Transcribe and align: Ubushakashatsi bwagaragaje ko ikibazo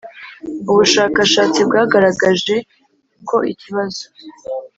Ubushakashatsi 0.71 1.59
bwagaragaje 1.67 2.55
ko 3.27 3.37
ikibazo 3.51 4.03